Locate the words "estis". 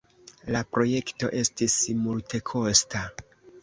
1.43-1.79